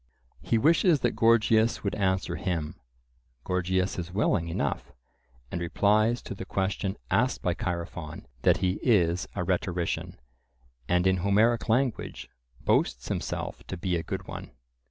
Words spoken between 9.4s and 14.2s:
rhetorician, and in Homeric language, "boasts himself to be a